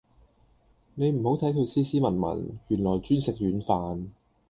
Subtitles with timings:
[0.95, 4.07] 你唔好睇佢斯斯文文，原來專食軟飯